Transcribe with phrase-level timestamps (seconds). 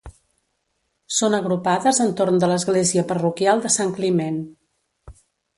[1.17, 4.45] Són agrupades entorn de l'església parroquial de Sant Climent.